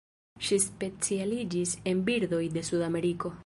[0.47, 3.37] Ŝi specialiĝis en birdoj de Sudameriko.